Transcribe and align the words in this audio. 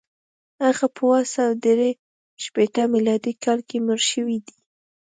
هغه 0.65 0.85
په 0.95 1.01
اووه 1.07 1.19
سوه 1.33 1.53
درې 1.65 1.89
شپېته 2.43 2.83
میلادي 2.93 3.33
کال 3.43 3.59
کې 3.69 3.77
مړ 3.85 3.99
شوی 4.11 4.37
دی. 4.45 4.57